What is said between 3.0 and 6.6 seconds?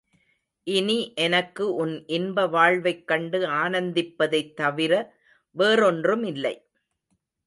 கண்டு ஆனந்திப்பதைத் தவிர வேறொன்றுமில்லை.